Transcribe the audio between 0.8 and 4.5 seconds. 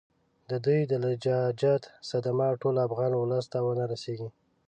د لجاجت صدمه ټول افغان اولس ته ونه رسیږي.